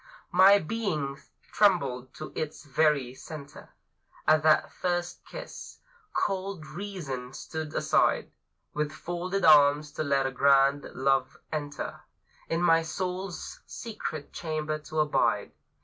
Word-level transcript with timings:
My 0.31 0.57
being 0.57 1.21
trembled 1.51 2.11
to 2.15 2.31
its 2.33 2.63
very 2.63 3.13
center 3.13 3.69
At 4.27 4.41
that 4.41 4.71
first 4.71 5.23
kiss. 5.27 5.77
Cold 6.11 6.65
Reason 6.65 7.33
stood 7.33 7.75
aside 7.75 8.31
With 8.73 8.91
folded 8.91 9.45
arms 9.45 9.91
to 9.91 10.03
let 10.03 10.25
a 10.25 10.31
grand 10.31 10.85
Love 10.95 11.37
enter 11.51 11.99
In 12.49 12.63
my 12.63 12.81
Soul's 12.81 13.59
secret 13.67 14.33
chamber 14.33 14.79
to 14.79 15.01
abide. 15.01 15.51